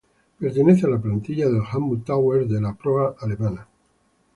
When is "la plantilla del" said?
0.89-1.61